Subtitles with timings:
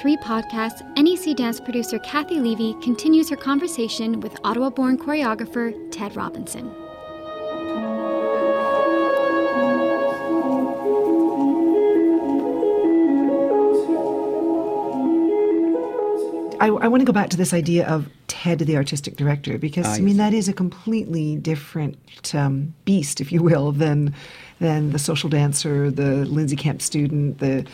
[0.00, 6.16] Three podcasts, NAC dance producer Cathy Levy continues her conversation with Ottawa born choreographer Tedd
[6.16, 6.70] Robinson.
[16.62, 19.84] I, I want to go back to this idea of Tedd, the artistic director, because
[19.86, 24.14] Ah, I mean that is a completely different um, beast, if you will, than
[24.60, 27.66] than the social dancer, the Lindsay Kemp student, the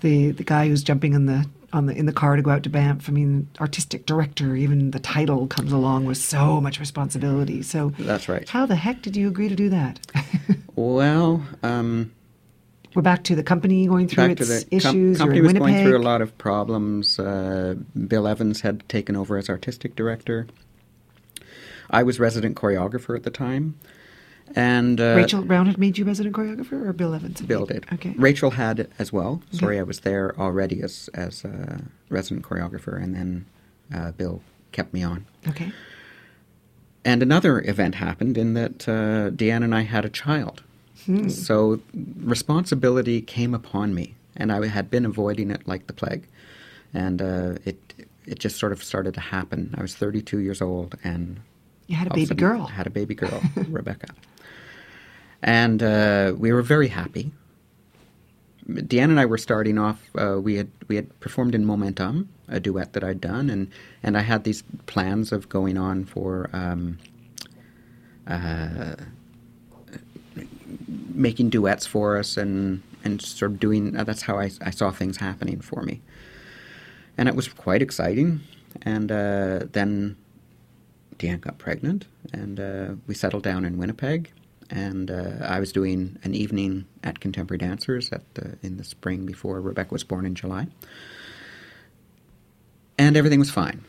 [0.00, 2.62] the the guy who's jumping in the on the in the car to go out
[2.64, 3.08] to Banff.
[3.08, 7.62] I mean, artistic director, even the title comes along with so much responsibility.
[7.62, 8.48] So That's right.
[8.48, 10.00] How the heck did you agree to do that?
[10.74, 12.12] Well, um,
[12.94, 15.18] We're back to the company going through back to its the com- issues.
[15.18, 17.18] company You're was in going through a lot of problems.
[17.18, 17.74] Uh,
[18.08, 20.46] Bill Evans had taken over as artistic director.
[21.90, 23.78] I was resident choreographer at the time,
[24.54, 27.40] and uh, Rachel Browne had made you resident choreographer, or Bill Evans?
[27.42, 27.86] Bill did.
[27.92, 28.14] Okay.
[28.16, 29.42] Rachel had it as well.
[29.52, 29.80] Sorry, Okay.
[29.80, 33.46] I was there already as as a resident choreographer, and then
[33.94, 35.26] uh, Bill kept me on.
[35.48, 35.72] Okay.
[37.04, 40.62] And another event happened in that uh, Deanne and I had a child.
[41.28, 41.80] So
[42.22, 46.28] responsibility came upon me, and I had been avoiding it like the plague.
[46.94, 47.78] And uh, it
[48.24, 49.74] it just sort of started to happen.
[49.76, 51.40] I was 32 years old, and
[51.88, 52.66] You had a baby girl.
[52.66, 54.08] Had a baby girl, Rebecca.
[55.42, 57.32] And uh, we were very happy.
[58.68, 60.08] Deanne and I were starting off.
[60.14, 63.68] Uh, we had we had performed in Momentum, a duet that I'd done, and
[64.02, 66.98] and I had these plans of going on for um,
[68.26, 68.94] uh,
[71.12, 73.96] making duets for us, and and sort of doing.
[73.96, 76.00] Uh, that's how I, I saw things happening for me,
[77.18, 78.40] and it was quite exciting.
[78.82, 80.16] And uh, then
[81.18, 84.30] Deanne got pregnant, and uh, we settled down in Winnipeg.
[84.72, 89.26] And uh, I was doing an evening at Contemporary Dancers at the, in the spring
[89.26, 90.66] before Rebecca was born in July.
[92.96, 93.84] And everything was fine.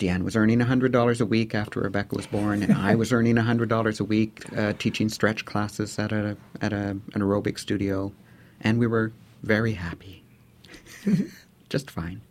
[0.00, 4.00] Deanne was earning $100 a week after Rebecca was born, and I was earning $100
[4.00, 8.12] a week uh, teaching stretch classes at, a, at a, an aerobic studio.
[8.60, 9.12] And we were
[9.44, 10.24] very happy.
[11.68, 12.22] Just fine.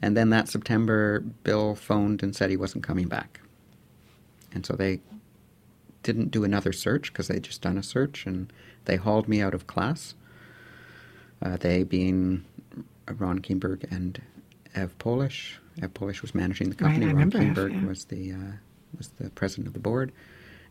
[0.00, 3.40] And then that September, Bill phoned and said he wasn't coming back.
[4.54, 5.00] And so they
[6.02, 8.52] didn't do another search because they'd just done a search and
[8.84, 10.14] they hauled me out of class.
[11.42, 12.44] Uh, they being
[13.18, 14.20] Ron Keenberg and
[14.74, 15.58] Ev Polish.
[15.80, 17.06] Ev Polish was managing the company.
[17.06, 17.86] I Ron Ev, Keenberg yeah.
[17.86, 18.52] was the uh,
[18.96, 20.12] was the president of the board,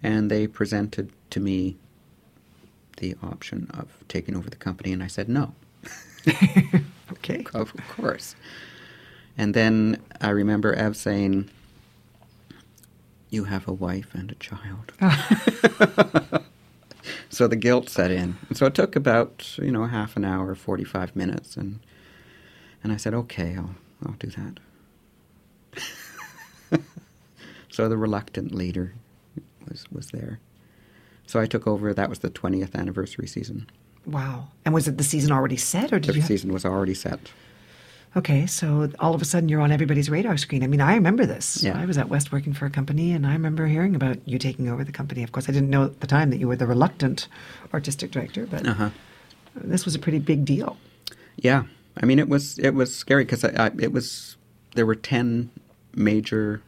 [0.03, 1.77] and they presented to me
[2.97, 5.53] the option of taking over the company, and I said no.
[7.13, 7.45] Okay.
[7.53, 8.35] Of course.
[9.37, 11.49] And then I remember Ev saying,
[13.29, 14.93] You have a wife and a child.
[17.29, 18.37] so the guilt set in.
[18.53, 21.57] So it took about, you know, half an hour, 45 minutes.
[21.57, 21.79] And,
[22.83, 24.59] and I said, Okay, I'll, I'll do that.
[27.69, 28.93] so the reluctant leader
[29.69, 30.39] was, was there.
[31.25, 31.93] So I took over.
[31.93, 33.69] That was the 20th anniversary season.
[34.05, 34.47] Wow.
[34.63, 36.23] And was it the season already set, or did The you?
[36.23, 37.19] Season was already set.
[38.15, 40.63] Okay, so all of a sudden you're on everybody's radar screen.
[40.63, 41.61] I mean, I remember this.
[41.61, 41.79] Yeah.
[41.79, 44.69] I was at West working for a company, and I remember hearing about you taking
[44.69, 45.23] over the company.
[45.23, 47.27] Of course, I didn't know at the time that you were the reluctant
[47.73, 48.89] artistic director, but Uh-huh.
[49.55, 50.77] this was a pretty big deal.
[51.35, 51.63] Yeah,
[52.01, 54.35] I mean it was it was scary because I, I, it was
[54.73, 55.51] there were ten
[55.95, 56.61] major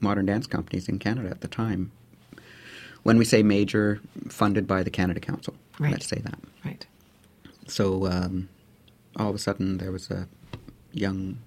[0.00, 1.90] modern dance companies in Canada at the time.
[3.02, 5.90] When we say major, funded by the Canada Council, Right.
[5.92, 6.38] let's say that.
[6.64, 6.86] Right.
[7.66, 8.48] So um,
[9.16, 10.28] all of a sudden there was a
[10.92, 11.38] young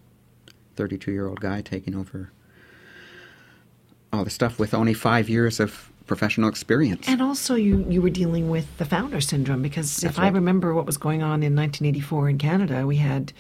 [0.76, 2.32] thirty-two-year-old guy taking over
[4.12, 7.08] all the stuff with only five years of professional experience.
[7.08, 10.74] And also, you, you were dealing with the founder syndrome because That's if I remember
[10.74, 13.34] what was going on in 1984 in Canada, we had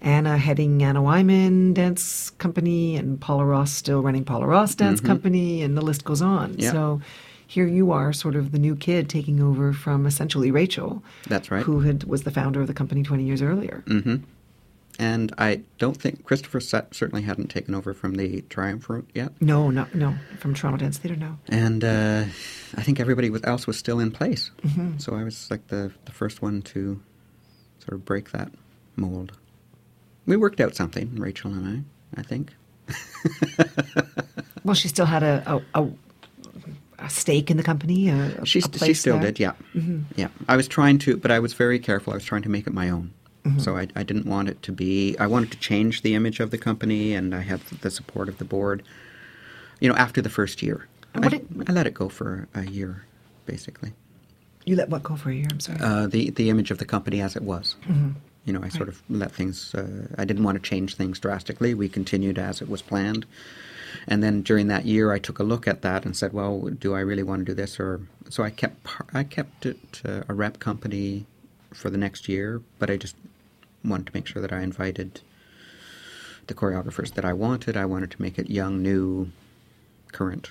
[0.00, 5.62] Anna heading Anna Wyman Dance Company and Paula Ross still running Paula Ross Dance Company,
[5.62, 6.52] and the list goes on.
[6.52, 6.60] Mm-hmm.
[6.60, 6.72] Yeah.
[6.72, 7.00] So
[7.46, 11.02] here you are, sort of the new kid taking over from essentially Rachel.
[11.28, 11.62] That's right.
[11.62, 13.82] Who had was the founder of the company 20 years earlier.
[13.86, 14.16] hmm
[14.98, 19.30] And I don't think Christopher certainly hadn't taken over from the triumvirate yet.
[19.40, 20.14] No, no, no.
[20.38, 21.38] From Toronto Dance Theatre, no.
[21.48, 22.24] and uh,
[22.76, 24.50] I think everybody was, else was still in place.
[24.62, 24.98] Mm-hmm.
[24.98, 27.00] So I was like the the first one to
[27.78, 28.50] sort of break that
[28.96, 29.32] mold.
[30.26, 32.20] We worked out something, Rachel and I.
[32.20, 32.54] I think.
[34.64, 35.88] Well, she still had a a, a,
[36.98, 38.10] a stake in the company.
[38.10, 39.32] A, a She she still there?
[39.32, 39.52] did, yeah,
[40.16, 40.28] yeah.
[40.46, 42.12] I was trying to, but I was very careful.
[42.12, 43.14] I was trying to make it my own.
[43.48, 43.60] Mm-hmm.
[43.60, 45.16] So I, I didn't want it to be.
[45.18, 48.38] I wanted to change the image of the company, and I had the support of
[48.38, 48.82] the board.
[49.80, 53.04] You know, after the first year, I, did- I let it go for a year,
[53.46, 53.92] basically.
[54.64, 55.46] You let what go for a year?
[55.50, 55.78] I'm sorry.
[55.80, 57.76] Uh, the the image of the company as it was.
[57.88, 58.10] Mm-hmm.
[58.44, 59.74] You know, I sort of let things.
[59.74, 61.74] Uh, I didn't want to change things drastically.
[61.74, 63.26] We continued as it was planned.
[64.06, 66.94] And then during that year, I took a look at that and said, "Well, do
[66.94, 70.34] I really want to do this?" Or so I kept I kept it uh, a
[70.34, 71.26] rep company
[71.74, 73.16] for the next year, but I just
[73.84, 75.20] wanted to make sure that I invited
[76.46, 77.76] the choreographers that I wanted.
[77.76, 79.30] I wanted to make it young, new,
[80.12, 80.50] current.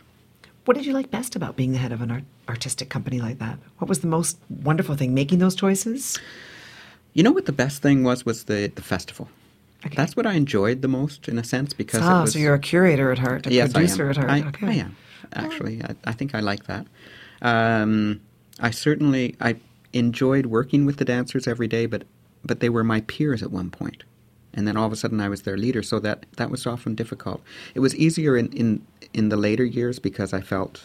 [0.65, 3.39] What did you like best about being the head of an art- artistic company like
[3.39, 3.57] that?
[3.77, 6.19] What was the most wonderful thing making those choices?
[7.13, 9.29] You know what the best thing was was the the festival.
[9.85, 9.95] Okay.
[9.95, 12.55] That's what I enjoyed the most, in a sense, because ah, it was, so you're
[12.55, 14.29] a curator at heart, a yes, producer at heart.
[14.29, 14.67] I, okay.
[14.67, 14.95] I am
[15.33, 15.83] actually.
[15.83, 16.85] I, I think I like that.
[17.41, 18.21] Um,
[18.59, 19.55] I certainly I
[19.93, 22.03] enjoyed working with the dancers every day, but
[22.47, 24.03] but they were my peers at one point,
[24.53, 25.83] and then all of a sudden I was their leader.
[25.83, 27.41] So that that was often difficult.
[27.75, 28.81] It was easier in in,
[29.13, 30.81] in the later years because I felt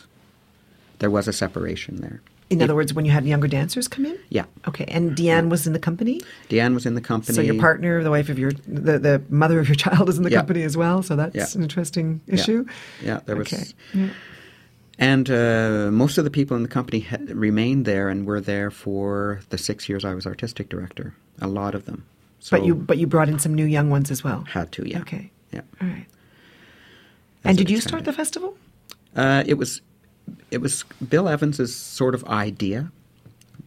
[0.99, 2.21] there was a separation there.
[2.51, 4.19] In other words, when you had younger dancers come in?
[4.29, 4.45] Yeah.
[4.69, 4.85] Okay.
[4.85, 6.21] And Deanne was in the company?
[6.51, 7.35] Deanne was in the company.
[7.35, 10.23] So your partner, the wife of your, the, the mother of your child is in
[10.23, 10.37] the Yeah.
[10.41, 11.03] company as well.
[11.03, 11.47] So that's Yeah.
[11.55, 12.67] an interesting issue.
[13.03, 13.51] Yeah, there was.
[13.51, 14.11] Okay.
[14.99, 18.71] And uh, most of the people in the company ha- remained there and were there
[18.71, 21.15] for the six years I was artistic director.
[21.41, 22.05] A lot of them.
[22.41, 24.45] So but you, but you brought in some new young ones as well.
[24.49, 25.01] had to, yeah.
[25.01, 25.31] Okay.
[25.53, 25.63] Yeah.
[25.81, 26.07] All right.
[27.45, 28.57] As and did you start the festival?
[29.17, 29.81] Uh, it was,
[30.51, 32.91] it was Bill Evans's sort of idea,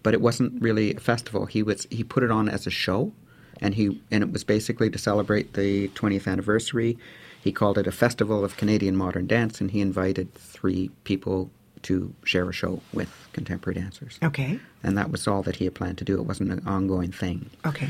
[0.04, 1.46] but it wasn't really a festival.
[1.46, 3.12] He was he put it on as a show,
[3.60, 6.98] and he and it was basically to celebrate the 20th anniversary.
[7.46, 11.52] He called it a festival of Canadian modern dance, and he invited three people
[11.84, 14.18] to share a show with contemporary dancers.
[14.24, 14.60] Okay.
[14.82, 16.16] and that was all that he had planned to do.
[16.20, 17.52] It wasn't an ongoing thing.
[17.64, 17.90] Okay.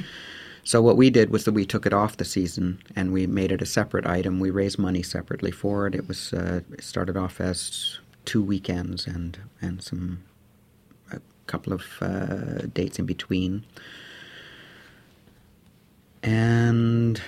[0.66, 3.54] So what we did was that we took it off the season and we made
[3.54, 4.42] it a separate item.
[4.42, 5.96] We raised money separately for it.
[5.96, 10.24] It was uh, it started off as two weekends and and some
[11.14, 13.64] a couple of uh, dates in between.
[16.24, 17.22] And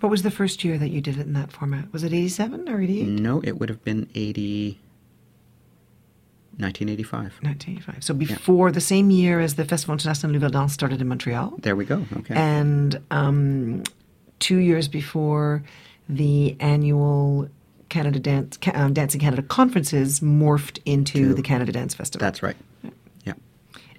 [0.00, 1.92] What was the first year that you did it in that format?
[1.92, 3.06] Was it 87 or 88?
[3.06, 4.78] no, it would have been 80,
[6.56, 7.22] 1985.
[7.42, 8.04] 1985.
[8.04, 11.54] So before the same year as the Festival International Nouvelle Danse started in Montreal.
[11.58, 12.06] There we go.
[12.18, 12.34] Okay.
[12.34, 13.82] And um,
[14.38, 15.62] two years before
[16.08, 17.48] the annual
[17.88, 22.24] Canada Dance, um, Dancing Canada conferences morphed into To- the Canada Dance Festival.
[22.24, 22.56] That's right.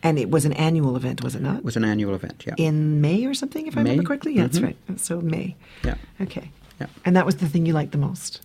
[0.04, 1.58] And it was an annual event, was it not?
[1.58, 2.44] It was an annual event.
[2.48, 2.56] Yeah.
[2.58, 4.08] in May or something, if I remember May.
[4.08, 4.34] correctly.
[4.36, 4.64] Yeah, that's Mhm.
[4.64, 5.00] right.
[5.00, 5.56] So May.
[5.84, 5.96] Yeah.
[6.20, 6.52] Okay.
[6.80, 6.88] Yeah.
[7.06, 8.42] And that was the thing you liked the most.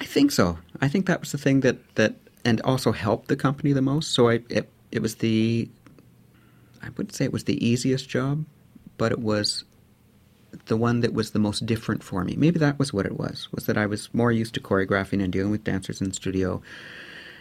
[0.00, 0.58] I think so.
[0.80, 2.14] I think that was the thing that that
[2.44, 4.12] and also helped the company the most.
[4.12, 5.68] So I it it was the
[6.82, 8.44] I wouldn't say it was the easiest job,
[8.98, 9.64] but it was
[10.66, 12.34] the one that was the most different for me.
[12.36, 13.48] Maybe that was what it was.
[13.52, 16.60] Was that I was more used to choreographing and dealing with dancers in the studio.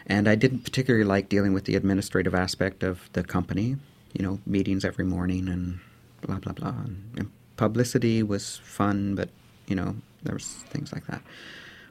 [0.09, 3.77] And I didn't particularly like dealing with the administrative aspect of the company,
[4.13, 5.79] you know, meetings every morning and
[6.21, 6.69] blah blah blah.
[6.69, 9.29] And, and publicity was fun, but
[9.67, 11.21] you know, there was things like that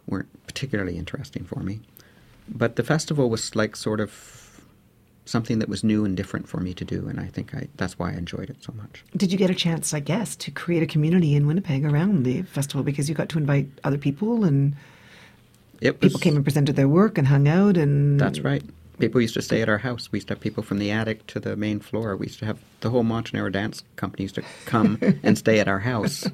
[0.07, 1.81] weren't particularly interesting for me.
[2.49, 4.63] But the festival was like sort of
[5.27, 7.99] something that was new and different for me to do, and I think I, that's
[7.99, 9.05] why I enjoyed it so much.
[9.17, 12.43] Did you get a chance, I guess, to create a community in Winnipeg around the
[12.43, 14.75] festival because you got to invite other people and
[15.81, 18.63] It was, people came and presented their work and hung out and That's right.
[18.99, 20.11] People used to stay at our house.
[20.11, 22.17] We used to have people from the attic to the main floor.
[22.17, 25.69] We used to have the whole Montanaro dance company used to come and stay at
[25.69, 26.27] our house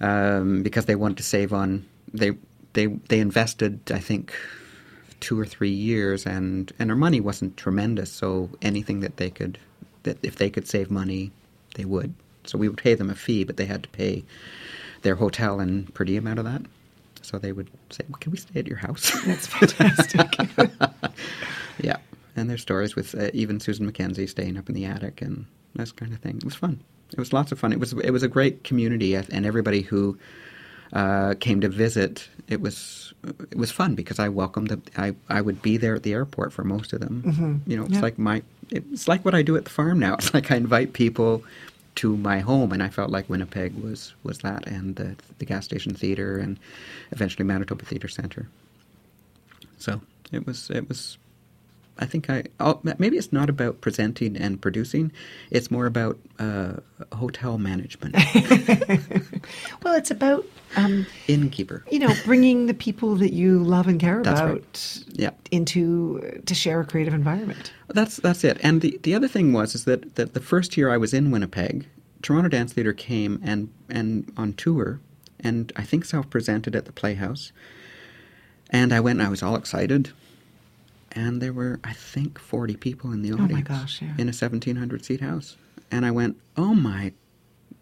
[0.00, 2.32] um, because they wanted to save on they
[2.72, 4.34] they they invested I think
[5.20, 8.10] two or three years and and our money wasn't tremendous.
[8.10, 9.58] So anything that they could
[10.02, 11.30] that if they could save money,
[11.76, 12.14] they would.
[12.44, 14.24] So we would pay them a fee, but they had to pay
[15.02, 16.62] their hotel and per diem out of that.
[17.24, 20.28] So they would say, well, "Can we stay at your house?" That's fantastic.
[21.82, 21.96] Yeah,
[22.36, 25.90] and there's stories with uh, even Susan McKenzie staying up in the attic and this
[25.90, 26.36] kind of thing.
[26.36, 26.78] It was fun.
[27.12, 27.72] It was lots of fun.
[27.72, 30.16] It was it was a great community, and everybody who
[30.92, 33.12] uh, came to visit, it was
[33.50, 34.82] it was fun because I welcomed them.
[34.96, 37.22] I I would be there at the airport for most of them.
[37.26, 37.60] Mhm.
[37.70, 38.00] You know, it's Yeah.
[38.02, 40.14] like my it's like what I do at the farm now.
[40.18, 41.42] It's like I invite people
[41.96, 45.64] to my home, and I felt like Winnipeg was was that, and the the gas
[45.64, 46.58] station theater, and
[47.12, 48.48] eventually Manitoba Theatre Centre.
[49.78, 50.00] So
[50.32, 51.18] it was it was.
[51.98, 55.12] I think I oh, maybe it's not about presenting and producing;
[55.50, 56.74] it's more about uh,
[57.12, 58.16] hotel management,
[59.82, 60.44] well, it's about
[60.76, 61.84] um, innkeeper.
[61.90, 64.52] you know bringing the people that you love and care That's right.
[64.52, 65.30] about Yeah.
[65.52, 67.72] into to share a creative environment.
[67.88, 68.58] That's that's it.
[68.62, 71.30] And the the other thing was is that, that the first year I was in
[71.30, 71.86] Winnipeg,
[72.22, 74.98] Toronto Dance Theatre came and and on tour,
[75.38, 77.52] and I think self presented at the Playhouse.
[78.70, 80.10] And I went and I was all excited.
[81.14, 83.68] And there were, I think, 40 people in the Oh my audience.
[83.68, 84.14] gosh, yeah.
[84.18, 85.56] In a 1,700 seat house.
[85.90, 87.12] and I went, "Oh my,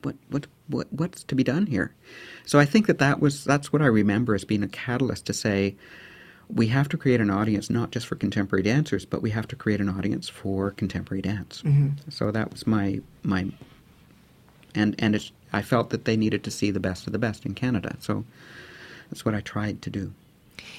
[0.02, 1.94] what what what what's to be done here?"
[2.44, 5.32] So I think that that was that's what I remember as being a catalyst to
[5.32, 5.76] say
[6.48, 9.56] we have to create an audience not just for contemporary dancers, but we have to
[9.56, 11.62] create an audience for contemporary dance.
[11.62, 12.10] Mm-hmm.
[12.10, 13.46] So that was my my
[14.74, 17.46] and and it's, I felt that they needed to see the best of the best
[17.46, 17.96] in Canada.
[18.00, 18.24] So
[19.08, 20.12] that's what I tried to do.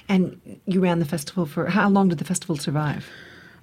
[0.10, 3.08] And you ran the festival for how long did the festival survive?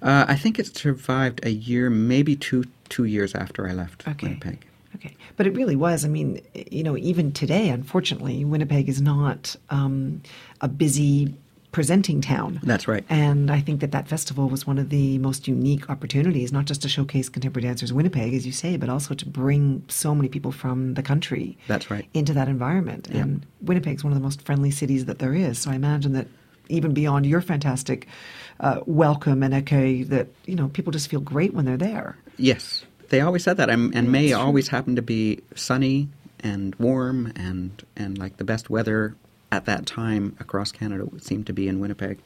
[0.01, 4.27] Uh, I think it survived a year, maybe two two years after I left Okay.
[4.27, 4.65] Winnipeg.
[4.95, 6.03] Okay, but it really was.
[6.03, 10.21] I mean, you know, even today, unfortunately, Winnipeg is not um,
[10.59, 11.33] a busy
[11.71, 12.59] presenting town.
[12.63, 13.05] That's right.
[13.09, 16.81] And I think that that festival was one of the most unique opportunities, not just
[16.81, 20.27] to showcase contemporary dancers in Winnipeg, as you say, but also to bring so many
[20.27, 21.57] people from the country.
[21.67, 22.07] That's right.
[22.13, 23.07] Into that environment.
[23.09, 23.21] Yeah.
[23.21, 25.59] And Winnipeg's one of the most friendly cities that there is.
[25.59, 26.27] So I imagine that
[26.69, 28.07] even beyond your fantastic
[28.59, 32.17] uh, welcome and accueil, that you know people just feel great when they're there.
[32.37, 36.09] Yes, they always said that, and, and May always happened to be sunny
[36.39, 39.15] and warm, and and like the best weather
[39.51, 42.19] at that time across Canada seemed to be in Winnipeg.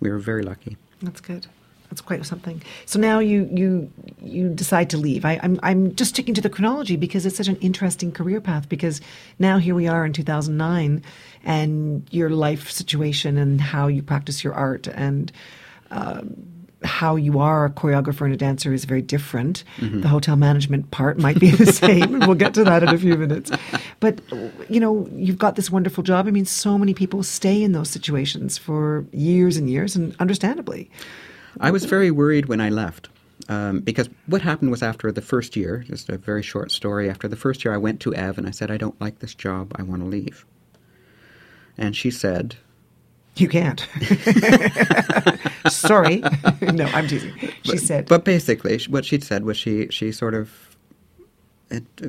[0.00, 0.76] We were very lucky.
[1.02, 1.46] That's good.
[1.90, 2.62] That's quite something.
[2.86, 3.92] So now you you
[4.22, 5.26] you decide to leave.
[5.26, 8.66] I, I'm I'm just sticking to the chronology because it's such an interesting career path.
[8.66, 9.02] Because
[9.38, 11.02] now here we are in 2009,
[11.44, 15.30] and your life situation and how you practice your art and
[15.90, 19.64] um, how you are a choreographer and a dancer is very different.
[19.78, 22.20] The hotel management part might be the same.
[22.20, 23.50] we'll get to that in a few minutes.
[24.00, 24.20] But,
[24.68, 26.26] you know, you've got this wonderful job.
[26.26, 30.90] I mean, so many people stay in those situations for years and years, and understandably.
[31.60, 33.08] I was very worried when I left.
[33.48, 37.26] Um, because what happened was after the first year, just a very short story, after
[37.28, 39.72] the first year I went to Ev and I said, I don't like this job,
[39.76, 40.46] I want to leave.
[41.76, 42.56] And she said,
[43.36, 43.86] You can't.
[45.68, 46.18] Sorry.
[46.60, 47.32] no, I'm teasing.
[47.62, 50.76] She said, But basically, what she said was she she sort of,
[51.70, 52.08] it, uh,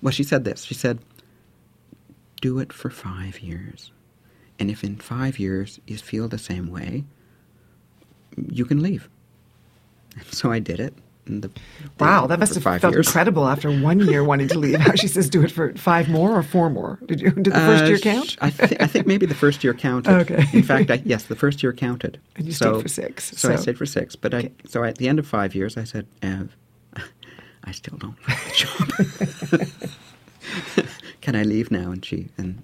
[0.00, 0.62] well, she said this.
[0.64, 1.00] She said,
[2.40, 3.90] "Do it for five years,
[4.58, 7.04] and if in five years you feel the same way,
[8.36, 9.08] you can leave."
[10.16, 10.94] And so I did it.
[11.24, 11.50] The,
[12.00, 13.06] Wow, that must have felt years.
[13.06, 14.80] incredible after one year wanting to leave.
[14.80, 16.98] How she says, do it for five more or four more.
[17.06, 17.30] Did you?
[17.30, 18.36] Did the first Uh, year count?
[18.40, 20.10] I, th- I think maybe the first year counted.
[20.22, 20.44] Okay.
[20.52, 22.18] In fact, I, yes, the first year counted.
[22.36, 24.16] And you stayed for six, So, I stayed for six.
[24.16, 24.48] But Okay.
[24.64, 26.56] I so at the end of five years, I said, Ev,
[27.64, 29.68] I still don't like the job.
[31.20, 31.92] Can I leave now?
[31.92, 32.60] And she and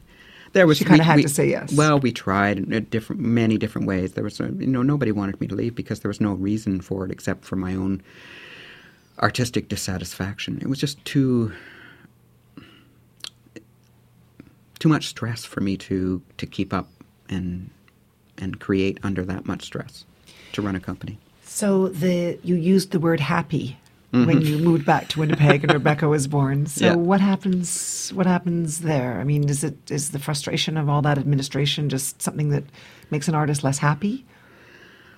[0.52, 1.72] there was She kinda had we- to say yes.
[1.72, 4.12] Well, we tried in different many different ways.
[4.14, 7.04] There was you know nobody wanted me to leave because there was no reason for
[7.04, 8.02] it except for my own
[9.20, 10.58] artistic dissatisfaction.
[10.60, 11.52] It was just too
[14.78, 16.88] too much stress for me to to keep up
[17.28, 17.70] and
[18.38, 20.04] and create under that much stress
[20.52, 21.18] to run a company.
[21.44, 23.78] So the you used the word happy
[24.10, 26.64] when you moved back to Winnipeg and Rebecca was born.
[26.66, 26.98] So Mm-hmm.
[26.98, 27.04] Yeah.
[27.04, 28.10] what happens?
[28.14, 29.20] What happens there?
[29.20, 32.64] I mean, is it is the frustration of all that administration just something that
[33.10, 34.24] makes an artist less happy?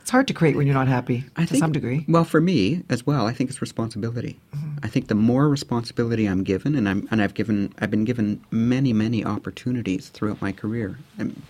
[0.01, 2.05] It's hard to create when you're not happy I to think, some degree.
[2.09, 4.39] Well, for me as well, I think it's responsibility.
[4.55, 4.79] Mm-hmm.
[4.83, 8.43] I think the more responsibility I'm given, and I'm and I've given, I've been given
[8.51, 10.99] many, many opportunities throughout my career.
[11.19, 11.43] I'm,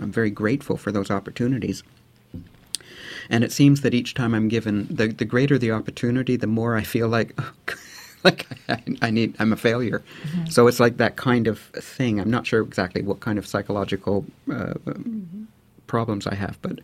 [0.00, 1.82] I'm very grateful for those opportunities.
[3.30, 6.76] And it seems that each time I'm given, the the greater the opportunity, the more
[6.76, 7.38] I feel like.
[8.24, 10.02] Like I, I need, I'm a failure.
[10.22, 10.46] Mm-hmm.
[10.46, 12.18] So it's like that kind of thing.
[12.18, 15.43] I'm not sure exactly what kind of psychological uh, mm-hmm.
[15.96, 16.76] Problems I have, but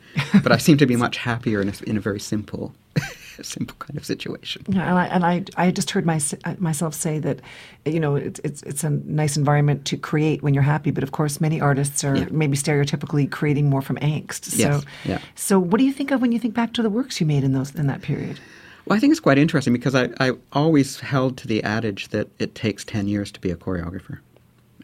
[0.44, 2.72] but I seem to be much happier in a, in a very simple,
[3.42, 4.62] simple kind of situation.
[4.68, 5.24] Yeah, and I, and
[5.56, 6.20] I, I just heard my,
[6.58, 7.40] myself say that,
[7.84, 10.92] you know, it's, it's it's a nice environment to create when you're happy.
[10.92, 12.28] But of course, many artists are Yeah.
[12.30, 14.44] maybe stereotypically creating more from angst.
[14.44, 15.18] So, Yes, yeah.
[15.34, 17.42] so what do you think of when you think back to the works you made
[17.42, 18.38] in those in that period?
[18.86, 22.28] Well, I think it's quite interesting because I, I always held to the adage that
[22.38, 24.18] it takes ten years to be a choreographer,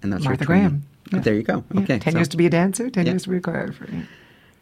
[0.02, 0.44] and that's Martha.
[0.44, 0.82] Graham.
[1.12, 1.20] Yeah.
[1.20, 1.64] There you go.
[1.72, 3.12] Yeah, Okay, ten so- years to be a dancer, ten Yeah.
[3.12, 4.04] years to be a choreographer.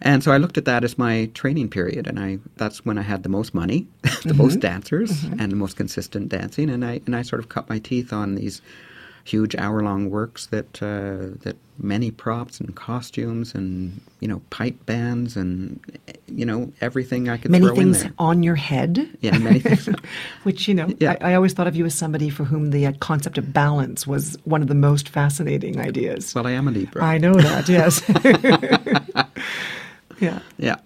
[0.03, 3.03] And so I looked at that as my training period, and I that's when I
[3.03, 4.37] had the most money, the Mm-hmm.
[4.39, 7.79] most dancers, and the most consistent dancing, and I and I sort of cut my
[7.79, 8.61] teeth on these
[9.25, 14.77] huge hour long works that uh, that many props and costumes and you know pipe
[14.87, 15.81] bands and
[16.29, 18.15] you know everything I could Many throw things in there.
[18.19, 19.09] on your head.
[19.23, 19.89] Yeah, many things.
[20.45, 21.17] Which you know, Yeah.
[21.21, 24.07] I, I always thought of you as somebody for whom the uh, concept of balance
[24.07, 26.35] was one of the most fascinating ideas.
[26.35, 27.03] Well, I am a Libra.
[27.03, 27.69] I know that.
[27.69, 28.03] Yes.
[30.21, 30.39] yeah.
[30.59, 30.77] Yeah.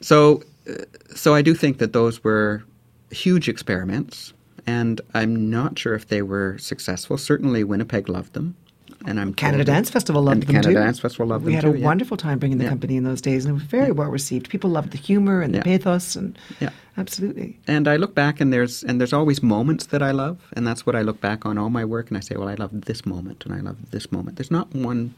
[0.00, 0.74] So, uh,
[1.14, 2.62] so I do think that those were
[3.10, 4.32] huge experiments,
[4.66, 7.18] and I'm not sure if they were successful.
[7.18, 8.56] Certainly, Winnipeg loved them.
[9.04, 10.74] and I'm Canada Dance Festival loved them Canada too.
[10.74, 11.76] Dance Festival loved we them We had too.
[11.76, 11.84] a yeah.
[11.86, 12.70] wonderful time bringing the Yeah.
[12.70, 14.48] company in those days, and it was very well received.
[14.48, 15.60] People loved the humor and Yeah.
[15.60, 16.70] the pathos, and Yeah.
[16.96, 17.58] absolutely.
[17.68, 20.84] And I look back and there's and there's always moments that I love, and that's
[20.86, 23.04] what I look back on all my work and I say, well, I love this
[23.06, 24.36] moment and I love this moment.
[24.38, 25.14] There's not one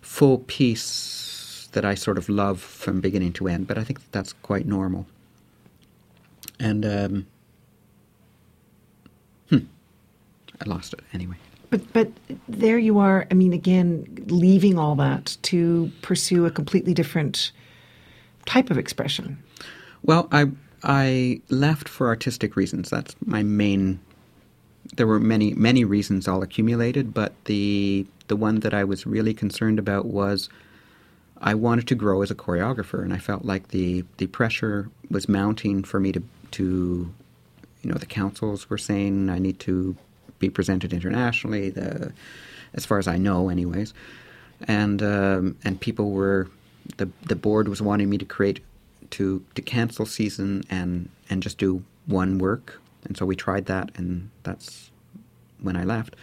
[0.00, 4.12] full piece that I sort of love from beginning to end, but I think that
[4.12, 5.06] that's quite normal.
[6.58, 7.26] And um,
[9.50, 9.58] hmm,
[10.60, 11.36] I lost it anyway.
[11.70, 12.10] But but
[12.48, 13.26] there you are.
[13.30, 17.52] I mean, again, leaving all that to pursue a completely different
[18.46, 19.38] type of expression.
[20.02, 20.46] Well, I
[20.82, 22.90] I left for artistic reasons.
[22.90, 24.00] That's my main.
[24.96, 29.34] There were many many reasons all accumulated, but the the one that I was really
[29.34, 30.48] concerned about was
[31.38, 35.28] I wanted to grow as a choreographer, and I felt like the the pressure was
[35.28, 36.22] mounting for me to
[36.52, 37.12] to
[37.82, 39.96] you know the councils were saying I need to
[40.38, 41.70] be presented internationally.
[41.70, 42.12] The
[42.74, 43.94] as far as I know, anyways,
[44.66, 46.48] and um, and people were
[46.96, 48.60] the the board was wanting me to create
[49.10, 53.90] to to cancel season and and just do one work, and so we tried that,
[53.96, 54.90] and that's
[55.60, 56.16] when I left.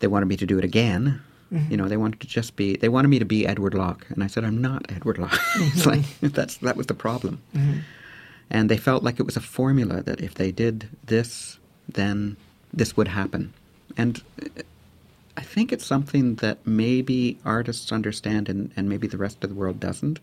[0.00, 1.20] They wanted me to do it again.
[1.52, 1.70] Mm-hmm.
[1.70, 2.76] You know, they wanted to just be.
[2.76, 5.84] They wanted me to be Édouard Lock, and I said, "I'm not Édouard Lock." it's
[5.86, 5.90] mm-hmm.
[5.90, 7.40] like that's that was the problem.
[7.54, 7.80] Mm-hmm.
[8.50, 11.58] And they felt like it was a formula that if they did this,
[11.88, 12.36] then
[12.72, 13.52] this would happen.
[13.96, 14.62] And uh,
[15.36, 19.56] I think it's something that maybe artists understand and, and maybe the rest of the
[19.56, 20.20] world doesn't,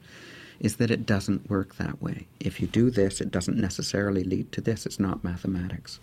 [0.59, 2.27] is that it doesn't work that way.
[2.39, 4.85] If you do this, it doesn't necessarily lead to this.
[4.85, 5.99] It's not mathematics.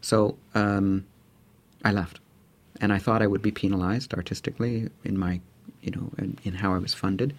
[0.00, 1.06] So um,
[1.84, 2.20] I left.
[2.80, 5.40] And I thought I would be penalized artistically in my,
[5.82, 7.34] you know, in, in how I was funded.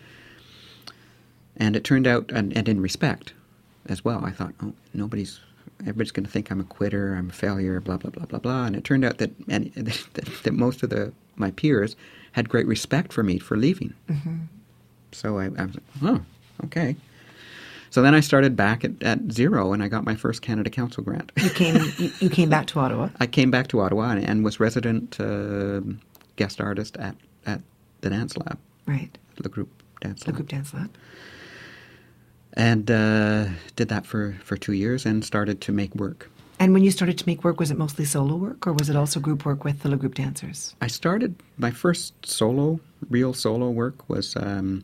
[1.57, 3.33] And it turned out, and, and in respect
[3.87, 5.39] as well, I thought, oh, nobody's,
[5.81, 8.65] everybody's going to think I'm a quitter, I'm a failure, blah, blah, blah, blah, blah.
[8.65, 10.03] And it turned out that, and, that,
[10.43, 11.95] that most of the my peers
[12.33, 13.93] had great respect for me for leaving.
[15.11, 16.21] So I, I was like, oh,
[16.65, 16.95] okay.
[17.89, 21.03] So then I started back at, at zero and I got my first Canada Council
[21.03, 21.31] grant.
[21.37, 23.09] You came you, you came back to Ottawa.
[23.19, 25.81] I came back to Ottawa and, and was resident uh,
[26.37, 27.15] guest artist at,
[27.45, 27.59] at
[28.01, 29.17] the Dance Lab, Right.
[29.37, 30.35] the group Dance The Lab.
[30.37, 30.89] group dance lab.
[32.53, 36.29] And uh, did that for, for two years and started to make work.
[36.59, 38.95] And when you started to make work, was it mostly solo work or was it
[38.95, 40.75] also group work with the Group dancers?
[40.79, 44.83] I started my first solo, real solo work was um,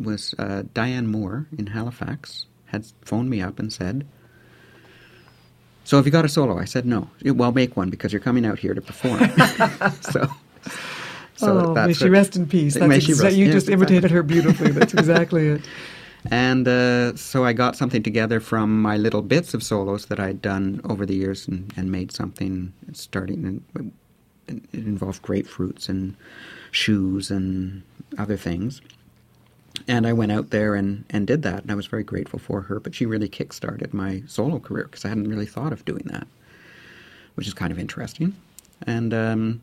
[0.00, 4.06] was uh, Diane Moore in Halifax had phoned me up and said,
[5.84, 8.44] "So have you got a solo?" I said, "No." Well, make one because you're coming
[8.44, 9.20] out here to perform.
[10.00, 10.28] so,
[11.36, 12.74] so oh, may she rest in peace.
[12.74, 13.72] That's exa- rest- you just exactly.
[13.74, 14.70] imitated her beautifully.
[14.72, 15.62] That's exactly it.
[16.30, 20.40] And uh, so I got something together from my little bits of solos that I'd
[20.40, 23.62] done over the years and, and made something starting.
[23.74, 23.92] And
[24.48, 26.16] it involved grapefruits and
[26.70, 27.82] shoes and
[28.18, 28.80] other things.
[29.88, 32.62] And I went out there and, and did that, and I was very grateful for
[32.62, 32.78] her.
[32.78, 36.26] But she really kick-started my solo career because I hadn't really thought of doing that,
[37.34, 38.36] which is kind of interesting.
[38.86, 39.60] And um,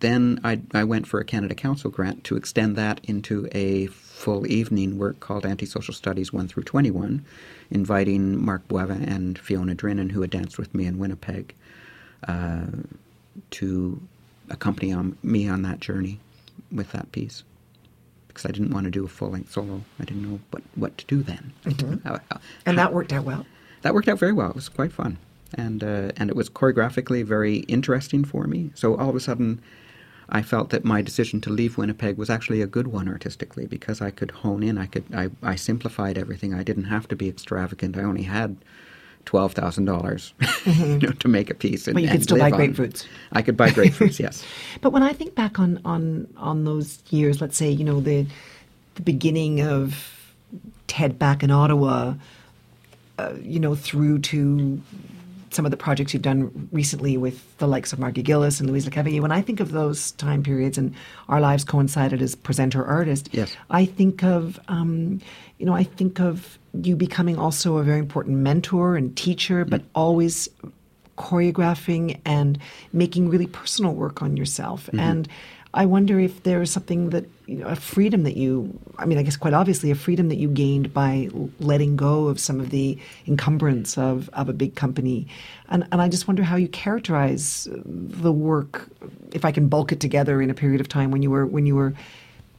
[0.00, 4.46] then I, I went for a Canada Council grant to extend that into a full
[4.46, 7.24] evening work called Antisocial Studies 1 through 21,
[7.70, 11.54] inviting Mark Bueva and Fiona Drinnan, who had danced with me in Winnipeg,
[12.28, 12.66] uh,
[13.52, 14.00] to
[14.50, 16.20] accompany on, me on that journey
[16.70, 17.42] with that piece.
[18.28, 19.82] Because I didn't want to do a full length solo.
[19.98, 21.52] I didn't know what, what to do then.
[21.66, 23.46] I didn't how- how- And that worked out well.
[23.82, 24.50] that worked out very well.
[24.50, 25.16] It was quite fun,
[25.54, 28.70] and uh, and it was choreographically very interesting for me.
[28.74, 29.62] So all of a sudden,
[30.28, 34.00] I felt that my decision to leave Winnipeg was actually a good one artistically because
[34.00, 34.76] I could hone in.
[34.76, 36.52] I could I, I simplified everything.
[36.52, 37.96] I didn't have to be extravagant.
[37.96, 38.56] I only had
[39.24, 40.34] twelve thousand dollars
[40.66, 41.86] you know, to make a piece.
[41.86, 42.58] And, But you could still buy on.
[42.58, 43.06] grapefruits.
[43.32, 44.18] I could buy grapefruits.
[44.26, 44.44] yes.
[44.80, 48.26] But when I think back on on on those years, let's say you know the
[48.96, 50.12] the beginning of
[50.88, 52.14] Tedd back in Ottawa,
[53.18, 54.80] uh, you know through to
[55.56, 58.86] some of the projects you've done recently with the likes of Margie Gillis and Louise
[58.86, 59.20] Lecavalier.
[59.20, 60.94] When I think of those time periods and
[61.28, 63.56] our lives coincided as presenter artist, Yes.
[63.70, 65.20] I think of um,
[65.58, 69.82] you know I think of you becoming also a very important mentor and teacher, but
[69.94, 70.48] always
[71.16, 72.58] choreographing and
[72.92, 74.88] making really personal work on yourself.
[74.92, 75.26] And
[75.76, 79.18] I wonder if there is something that you know, a freedom that you, I mean,
[79.18, 81.28] I guess quite obviously, a freedom that you gained by
[81.60, 85.28] letting go of some of the encumbrance of, of a big company.
[85.68, 88.88] And, and I just wonder how you characterize the work,
[89.32, 91.66] if I can bulk it together in a period of time when you were when
[91.66, 91.92] you were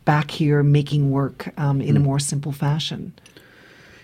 [0.05, 3.13] back here making work um, in a more simple fashion.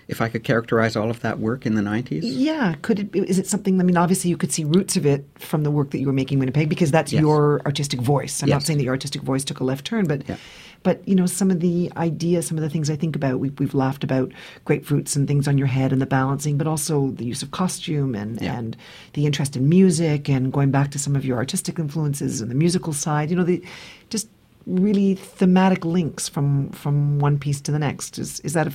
[0.08, 2.20] If I could characterize all of that work in the 90s.
[2.22, 3.16] Yeah, could it?
[3.16, 3.80] Is it something?
[3.80, 6.12] I mean, obviously, you could see roots of it from the work that you were
[6.12, 7.20] making in Winnipeg because that's Yes.
[7.20, 8.42] your artistic voice.
[8.42, 10.36] I'm not saying that your artistic voice took a left turn, but Yeah.
[10.82, 13.40] but you know, some of the ideas, some of the things I think about.
[13.40, 14.30] We've, we've laughed about
[14.66, 18.14] grapefruits and things on your head and the balancing, but also the use of costume
[18.14, 18.58] and Yeah.
[18.58, 18.76] and
[19.14, 22.54] the interest in music and going back to some of your artistic influences and the
[22.54, 23.30] musical side.
[23.30, 23.62] You know, the
[24.10, 24.28] just
[24.66, 28.18] really thematic links from from one piece to the next.
[28.18, 28.72] Is is that a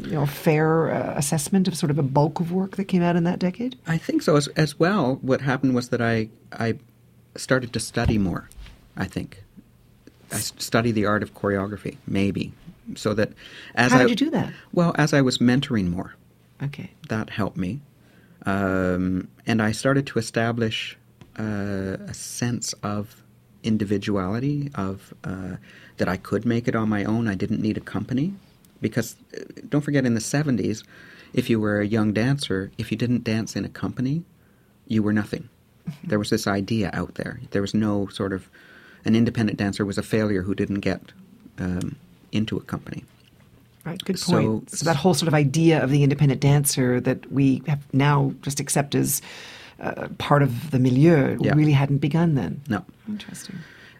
[0.00, 3.16] you know, fair uh, assessment of sort of a bulk of work that came out
[3.16, 3.76] in that decade?
[3.86, 5.18] I think so as, as well.
[5.22, 6.74] What happened was that I I
[7.36, 8.48] started to study more.
[8.96, 9.42] I think
[10.32, 12.52] I study the art of choreography, maybe,
[12.96, 13.32] so that
[13.74, 14.52] as How I did you do that?
[14.72, 16.14] well as I was mentoring more,
[16.62, 16.90] Okay.
[17.08, 17.80] that helped me,
[18.46, 20.96] um, and I started to establish
[21.38, 23.22] uh, a sense of
[23.62, 25.56] individuality of uh,
[25.96, 27.26] that I could make it on my own.
[27.28, 28.34] I didn't need a company
[28.80, 30.84] because uh, don't forget in the 70s
[31.32, 34.22] if you were a young dancer if you didn't dance in a company
[34.86, 35.48] you were nothing
[36.04, 38.48] there was this idea out there there was no sort of
[39.04, 41.00] an independent dancer was a failure who didn't get
[41.58, 41.96] um,
[42.32, 43.04] into a company
[43.84, 44.04] Right.
[44.04, 47.80] Good So- So, that whole sort of idea of the independent dancer that we have
[47.94, 49.22] now just accept as
[49.80, 51.54] uh, part of the milieu Yeah.
[51.54, 52.60] really hadn't begun then.
[52.68, 53.56] no Interesting.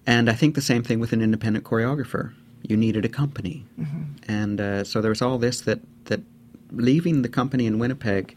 [0.07, 2.33] And I think the same thing with an independent choreographer.
[2.63, 3.65] You needed a company,
[4.29, 6.21] and uh, so there was all this that that
[6.71, 8.37] leaving the company in Winnipeg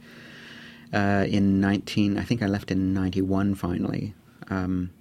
[0.94, 2.18] uh, in nineteen.
[2.18, 4.14] I think I left in ninety one finally.
[4.50, 4.92] Um,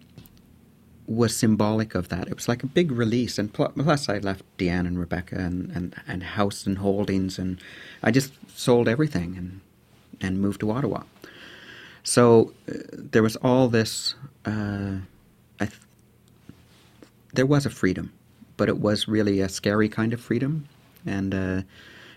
[1.06, 2.28] was symbolic of that.
[2.28, 5.68] It was like a big release, and pl- plus I left Deanne and Rebecca and,
[5.72, 7.60] and, and house and holdings, and
[8.00, 9.60] I just sold everything and
[10.20, 11.02] and moved to Ottawa.
[12.04, 14.14] So uh, there was all this.
[14.44, 14.98] Uh,
[15.58, 15.80] I th-
[17.34, 18.12] there was a freedom,
[18.60, 20.66] but it was really a scary kind of freedom,
[21.06, 21.62] and uh,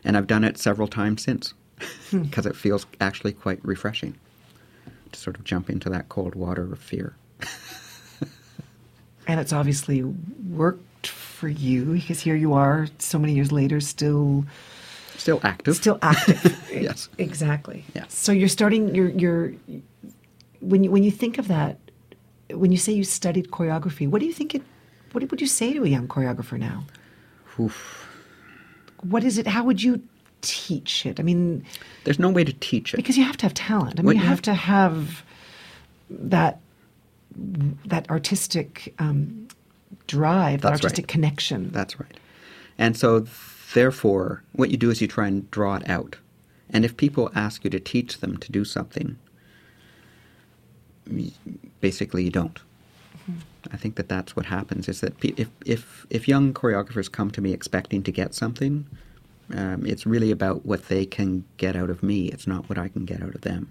[0.03, 1.53] and I've done it several times since
[2.11, 4.15] because it feels actually quite refreshing
[5.13, 7.15] to sort of jump into that cold water of fear.
[9.25, 14.43] And it's obviously worked for you because here you are so many years later still
[15.15, 15.77] Still active.
[15.77, 16.41] still active.
[16.73, 17.07] Yes.
[17.17, 17.85] Exactly.
[17.95, 18.03] Yeah.
[18.09, 19.53] So you're starting you're you're
[20.59, 21.77] when you when you think of that
[22.51, 24.61] when you say you studied choreography, what do you think it
[25.13, 26.83] what would you say to a young choreographer now?
[27.59, 28.07] Oof.
[29.01, 29.47] What is it?
[29.47, 30.01] How would you
[30.41, 31.19] teach it?
[31.19, 31.63] I mean,
[32.03, 32.97] There's no way to teach it.
[32.97, 33.99] because you have to have talent.
[33.99, 35.23] I mean, Well, you you have have- to have
[36.09, 36.59] that
[37.85, 39.47] that artistic um,
[40.07, 40.83] drive, that That's right.
[40.85, 41.71] artistic connection.
[41.71, 42.19] That's right.
[42.77, 43.25] And so,
[43.73, 46.17] therefore, what you do is you try and draw it out.
[46.69, 49.17] And if people ask you to teach them to do something,
[51.81, 52.59] basically you don't.
[53.71, 54.89] I think that that's what happens.
[54.89, 58.85] Is that if if if young choreographers come to me expecting to get something,
[59.53, 62.27] um, it's really about what they can get out of me.
[62.27, 63.69] It's not what I can get out of them,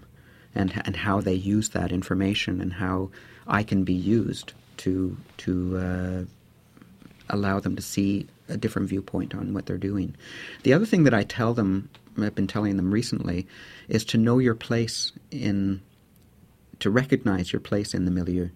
[0.55, 3.11] and and how they use that information and how
[3.47, 6.23] I can be used to to uh,
[7.29, 10.15] allow them to see a different viewpoint on what they're doing.
[10.63, 11.89] The other thing that I tell them,
[12.19, 13.47] I've been telling them recently,
[13.87, 15.81] is to know your place in,
[16.79, 18.49] to recognize your place in the milieu,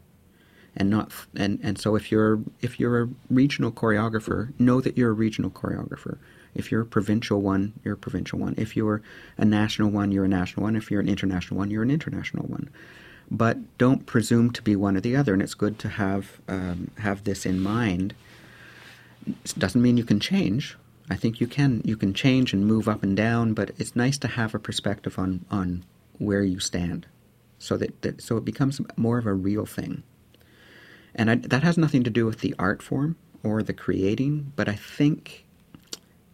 [0.78, 5.10] and not and and so if you're if you're a regional choreographer, know that you're
[5.10, 6.18] a regional choreographer.
[6.56, 8.56] If you're a provincial one, you're a provincial one.
[8.58, 9.02] If you're
[9.38, 10.76] a national one, you're a national one.
[10.76, 12.70] If you're an international one, you're an international one.
[13.30, 15.34] But don't presume to be one or the other.
[15.34, 18.16] And it's good to have um, have this in mind
[19.28, 20.78] it doesn't mean you can change.
[21.10, 24.18] I think you can you can change and move up and down, but it's nice
[24.20, 25.84] to have a perspective on on
[26.18, 27.06] where you stand,
[27.60, 30.04] so that, that so it becomes more of a real thing.
[31.18, 34.70] And I, that has nothing to do with the art form or the creating, but
[34.70, 35.46] I think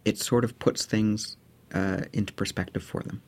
[0.04, 1.36] it sort of puts things
[1.72, 3.22] uh, into perspective for them.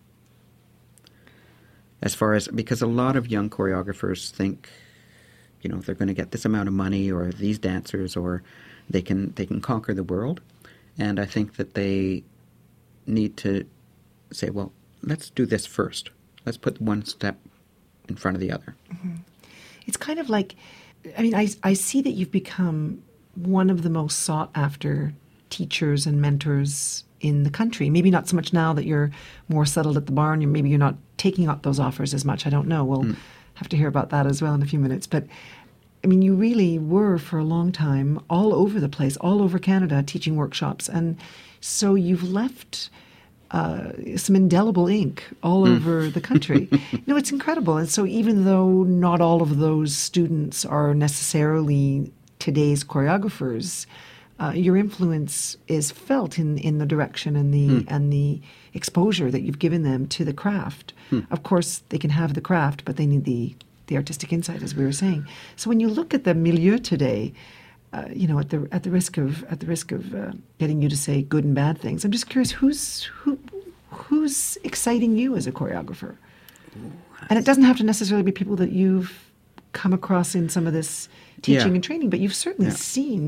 [2.02, 4.68] As far as because a lot of young choreographers think
[5.62, 8.42] you know they're going to get this amount of money or these dancers or
[8.88, 10.42] they can they can conquer the world.
[10.98, 12.22] And i think that they
[13.06, 13.66] need to
[14.30, 16.10] say well let's do this first.
[16.44, 17.38] Let's put one step
[18.08, 18.76] in front of the other.
[19.86, 20.56] It's kind of like,
[21.16, 23.02] I mean, I, I see that you've become
[23.34, 25.12] one of the most sought after
[25.50, 27.90] teachers and mentors in the country.
[27.90, 29.10] Maybe not so much now that you're
[29.48, 30.50] more settled at the barn.
[30.50, 32.46] Maybe you're not taking up those offers as much.
[32.46, 32.84] I don't know.
[32.84, 33.12] We'll hmm.
[33.54, 35.06] have to hear about that as well in a few minutes.
[35.06, 35.26] But
[36.04, 39.58] I mean, you really were for a long time all over the place, all over
[39.58, 41.16] Canada, teaching workshops, and
[41.60, 42.90] so you've left
[43.50, 46.68] uh, some indelible ink all over the country.
[47.06, 47.76] no, it's incredible.
[47.76, 53.86] And so, even though not all of those students are necessarily today's choreographers,
[54.38, 58.40] uh, your influence is felt in, in the direction and the and the
[58.74, 60.92] exposure that you've given them to the craft.
[61.30, 63.54] Of course, they can have the craft, but they need the
[63.86, 65.26] the artistic insight, as we were saying.
[65.54, 67.32] So when you look at the milieu today,
[67.96, 70.78] uh, you know, at the at the risk of at the risk of uh, getting
[70.82, 72.82] you to say good and bad things, I'm just curious who's
[73.20, 73.38] who
[73.90, 76.12] who's exciting you as a choreographer,
[77.30, 79.10] and it doesn't have to necessarily be people that you've
[79.72, 81.08] come across in some of this
[81.42, 81.74] teaching Yeah.
[81.78, 82.76] and training, but you've certainly Yeah.
[82.96, 83.22] seen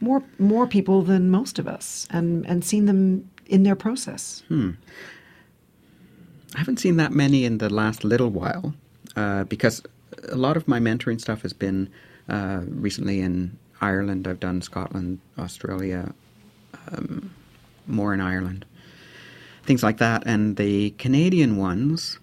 [0.00, 4.42] more more people than most of us, and and seen them in their process.
[6.54, 8.74] I haven't seen that many in the last little while
[9.16, 9.82] uh, because
[10.30, 11.88] a lot of my mentoring stuff has been
[12.28, 14.26] uh, recently in Ireland.
[14.26, 16.14] I've done Scotland, Australia,
[16.90, 17.34] um,
[17.86, 18.64] more in Ireland,
[19.64, 20.22] things like that.
[20.24, 22.18] And the Canadian ones,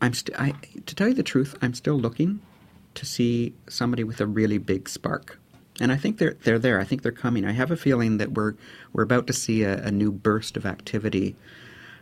[0.00, 0.54] I'm st- I,
[0.86, 2.40] to tell you the truth, I'm still looking
[2.94, 5.38] to see somebody with a really big spark.
[5.80, 6.80] And I think they're they're there.
[6.80, 7.44] I think they're coming.
[7.44, 8.54] I have a feeling that we're
[8.92, 11.34] we're about to see a, a new burst of activity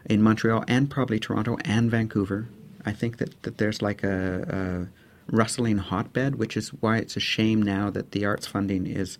[0.04, 2.48] in Montreal and probably Toronto and Vancouver.
[2.84, 7.20] I think that, that there's like a, a rustling hotbed, which is why it's a
[7.20, 9.18] shame now that the arts funding is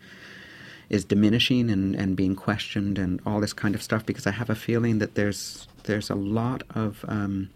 [0.91, 4.51] is diminishing and, and being questioned and all this kind of stuff because I have
[4.51, 7.49] a feeling that there's there's a lot of um,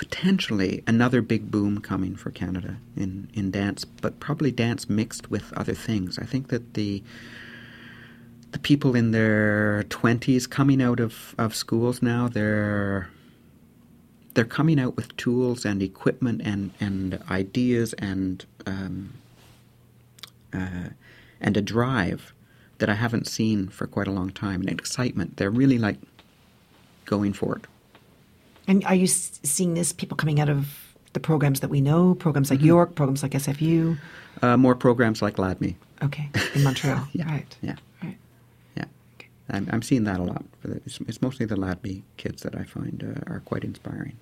[0.00, 5.52] potentially another big boom coming for Canada in, in dance, but probably dance mixed with
[5.58, 6.18] other things.
[6.18, 7.02] I think that the
[8.52, 13.10] the people in their twenties coming out of, of schools now, they're
[14.34, 19.14] they're coming out with tools and equipment and, and ideas and um,
[20.52, 20.90] uh,
[21.40, 22.32] and a drive
[22.78, 25.36] that I haven't seen for quite a long time, and excitement.
[25.36, 25.98] They're really like
[27.04, 27.66] going for it.
[28.66, 32.50] And are you seeing this people coming out of the programs that we know, programs
[32.50, 33.98] like York, programs like SFU?
[34.42, 35.74] Uh, more programs like LADMMI.
[36.02, 37.06] Okay, in Montreal.
[37.12, 37.30] Yeah.
[37.30, 37.56] Right.
[37.62, 37.76] Yeah,
[39.52, 40.44] I'm, I'm seeing that a lot.
[40.64, 44.16] It's, it's mostly the LADMMI kids that I find uh, are quite inspiring.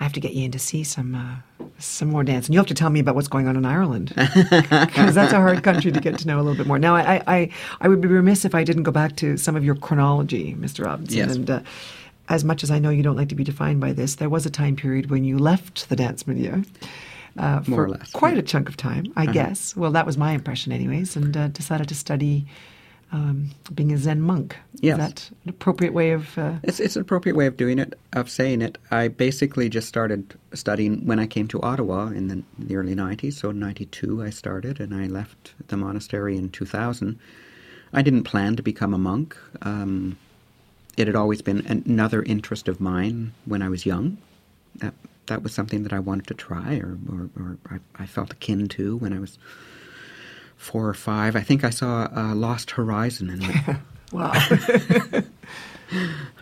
[0.00, 2.60] I have to get you in to see some uh, some more dance, and you
[2.60, 5.90] have to tell me about what's going on in Ireland because that's a hard country
[5.90, 6.78] to get to know a little bit more.
[6.78, 9.64] Now, I, I I would be remiss if I didn't go back to some of
[9.64, 10.84] your chronology, Mr.
[10.84, 11.18] Robinson.
[11.18, 11.34] Yes.
[11.34, 11.60] And uh,
[12.28, 14.46] as much as I know you don't like to be defined by this, there was
[14.46, 16.62] a time period when you left the dance milieu.
[17.36, 18.40] Uh, for or less, quite yeah.
[18.40, 19.76] a chunk of time, I guess.
[19.76, 22.46] Well, that was my impression, anyways, and uh, decided to study
[23.12, 24.56] um, being a Zen monk.
[24.80, 24.98] Yes.
[24.98, 26.36] Is that an appropriate way of?
[26.36, 28.78] Uh, It's, it's an appropriate way of doing it, of saying it.
[28.90, 33.34] I basically just started studying when I came to Ottawa in the, the early 90s.
[33.34, 37.18] So in 92 I started and I left the monastery in 2000.
[37.92, 39.36] I didn't plan to become a monk.
[39.62, 40.18] Um,
[40.98, 44.18] it had always been another interest of mine when I was young.
[44.76, 44.94] That,
[45.26, 48.68] that was something that I wanted to try or, or, or I, I felt akin
[48.68, 49.38] to when I was
[50.68, 51.34] four or five.
[51.34, 53.78] I think I saw uh, Lost Horizon and went,
[54.12, 54.32] wow.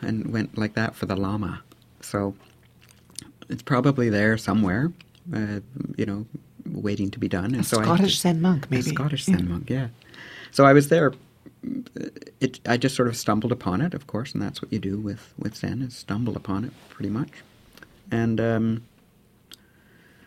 [0.02, 1.62] and went like that for the lama.
[2.00, 2.34] So
[3.48, 4.92] it's probably there somewhere,
[5.32, 5.60] uh,
[5.96, 6.26] you know,
[6.66, 7.46] waiting to be done.
[7.54, 8.82] And A so I Scottish Zen monk, A maybe.
[8.82, 9.36] Scottish Yeah.
[9.36, 9.88] Zen monk, yeah.
[10.50, 11.12] So I was there.
[12.40, 14.98] It, I just sort of stumbled upon it, of course, and that's what you do
[14.98, 17.30] with, with Zen is stumble upon it, pretty much.
[18.10, 18.82] And um,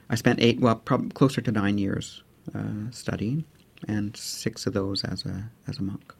[0.09, 2.23] I spent eight, well, prob- closer to nine years
[2.55, 3.43] uh, studying,
[3.87, 6.13] and six of those as a as a monk.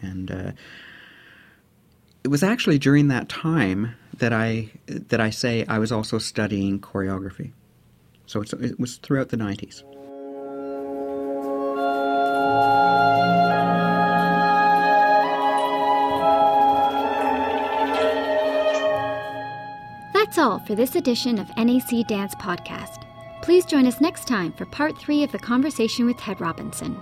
[0.00, 0.52] And uh,
[2.24, 6.80] it was actually during that time that I that I say I was also studying
[6.80, 7.52] choreography.
[8.26, 9.82] So it was throughout the nineties.
[20.14, 23.04] That's all for this edition of NAC Dance Podcast.
[23.42, 26.96] Please join us next time for part three of the conversation with Tedd Robinson.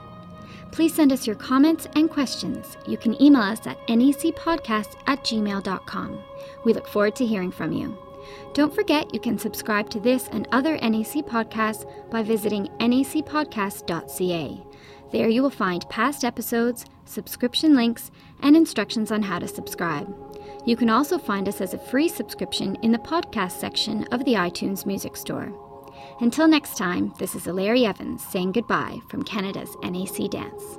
[0.73, 2.79] Please send us your comments and questions.
[2.87, 6.25] You can email us at nacpodcast at gmail.com.
[6.65, 7.97] We look forward to hearing from you.
[8.55, 14.65] Don't forget you can subscribe to this and other NAC podcasts by visiting nacpodcast.ca.
[15.13, 20.09] There you will find past episodes, subscription links, and instructions on how to subscribe.
[20.65, 24.35] You can also find us as a free subscription in the podcast section of the
[24.35, 25.70] iTunes Music Store.
[26.21, 30.79] Until next time, this is Larry Evans saying goodbye from Canada's NAC Dance.